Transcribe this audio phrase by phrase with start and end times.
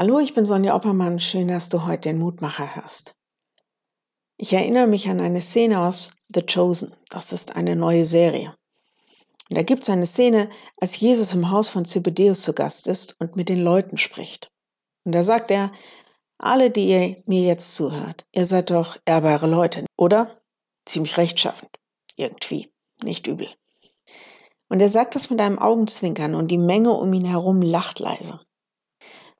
[0.00, 1.20] Hallo, ich bin Sonja Oppermann.
[1.20, 3.14] Schön, dass du heute den Mutmacher hörst.
[4.38, 6.94] Ich erinnere mich an eine Szene aus The Chosen.
[7.10, 8.56] Das ist eine neue Serie.
[9.50, 10.48] Und da gibt es eine Szene,
[10.80, 14.50] als Jesus im Haus von Zebedeus zu Gast ist und mit den Leuten spricht.
[15.04, 15.70] Und da sagt er,
[16.38, 20.40] alle, die ihr mir jetzt zuhört, ihr seid doch ehrbare Leute, oder?
[20.86, 21.76] Ziemlich rechtschaffend.
[22.16, 22.72] Irgendwie.
[23.02, 23.48] Nicht übel.
[24.70, 28.40] Und er sagt das mit einem Augenzwinkern und die Menge um ihn herum lacht leise.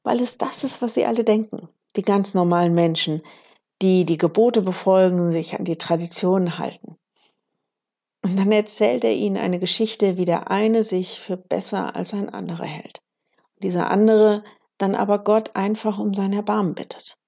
[0.03, 1.69] Weil es das ist, was sie alle denken.
[1.97, 3.23] Die ganz normalen Menschen,
[3.83, 6.97] die die Gebote befolgen, sich an die Traditionen halten.
[8.23, 12.29] Und dann erzählt er ihnen eine Geschichte, wie der eine sich für besser als ein
[12.29, 13.01] anderer hält.
[13.57, 14.45] Und dieser andere
[14.79, 17.19] dann aber Gott einfach um sein Erbarmen bittet,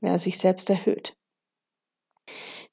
[0.00, 1.16] wer sich selbst erhöht.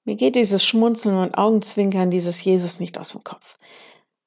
[0.05, 3.57] Mir geht dieses Schmunzeln und Augenzwinkern dieses Jesus nicht aus dem Kopf,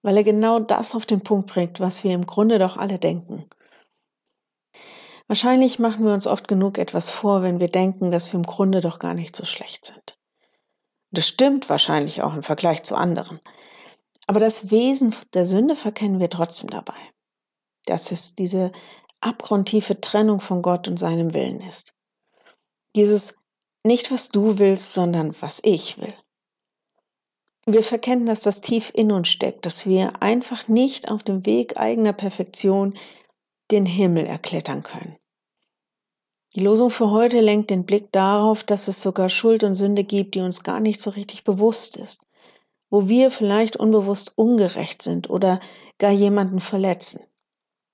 [0.03, 3.49] weil er genau das auf den Punkt bringt, was wir im Grunde doch alle denken.
[5.33, 8.83] Wahrscheinlich machen wir uns oft genug etwas vor, wenn wir denken, dass wir im Grunde
[8.83, 10.19] doch gar nicht so schlecht sind.
[11.11, 13.41] Das stimmt wahrscheinlich auch im Vergleich zu anderen.
[14.27, 16.99] Aber das Wesen der Sünde verkennen wir trotzdem dabei.
[17.87, 18.73] Dass es diese
[19.23, 21.95] abgrundtiefe Trennung von Gott und seinem Willen ist.
[22.95, 23.39] Dieses
[23.85, 26.13] nicht was du willst, sondern was ich will.
[27.65, 31.79] Wir verkennen, dass das tief in uns steckt, dass wir einfach nicht auf dem Weg
[31.79, 32.99] eigener Perfektion
[33.71, 35.17] den Himmel erklettern können.
[36.55, 40.35] Die Losung für heute lenkt den Blick darauf, dass es sogar Schuld und Sünde gibt,
[40.35, 42.27] die uns gar nicht so richtig bewusst ist,
[42.91, 45.61] wo wir vielleicht unbewusst ungerecht sind oder
[45.99, 47.23] gar jemanden verletzen.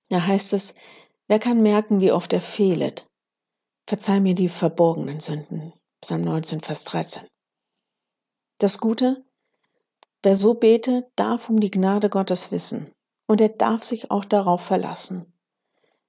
[0.09, 0.75] Da heißt es,
[1.28, 3.06] wer kann merken, wie oft er fehlet?
[3.87, 5.72] Verzeih mir die verborgenen Sünden.
[6.00, 7.22] Psalm 19, Vers 13.
[8.59, 9.25] Das Gute,
[10.22, 12.93] wer so betet, darf um die Gnade Gottes wissen
[13.28, 15.33] und er darf sich auch darauf verlassen.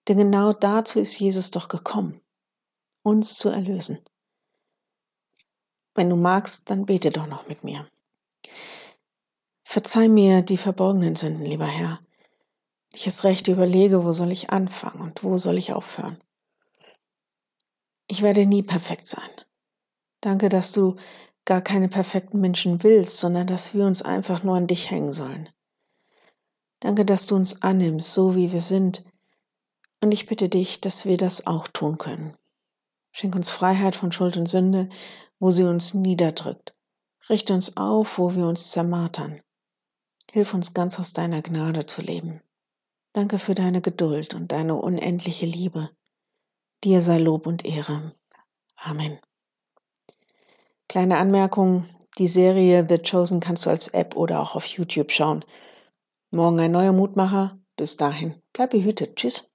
[0.07, 2.21] Denn genau dazu ist Jesus doch gekommen,
[3.03, 3.99] uns zu erlösen.
[5.95, 7.87] Wenn du magst, dann bete doch noch mit mir.
[9.63, 11.99] Verzeih mir die verborgenen Sünden, lieber Herr.
[12.91, 16.17] Ich es recht überlege, wo soll ich anfangen und wo soll ich aufhören.
[18.07, 19.29] Ich werde nie perfekt sein.
[20.21, 20.95] Danke, dass du
[21.45, 25.49] gar keine perfekten Menschen willst, sondern dass wir uns einfach nur an dich hängen sollen.
[26.79, 29.03] Danke, dass du uns annimmst, so wie wir sind,
[30.01, 32.37] und ich bitte dich, dass wir das auch tun können.
[33.19, 34.87] Schenk uns Freiheit von Schuld und Sünde,
[35.39, 36.73] wo sie uns niederdrückt.
[37.29, 39.41] Richte uns auf, wo wir uns zermartern.
[40.31, 42.41] Hilf uns ganz aus deiner Gnade zu leben.
[43.11, 45.89] Danke für deine Geduld und deine unendliche Liebe.
[46.85, 48.15] Dir sei Lob und Ehre.
[48.77, 49.19] Amen.
[50.87, 55.43] Kleine Anmerkung, die Serie The Chosen kannst du als App oder auch auf YouTube schauen.
[56.31, 57.59] Morgen ein neuer Mutmacher.
[57.75, 59.17] Bis dahin, bleib behütet.
[59.17, 59.51] Tschüss.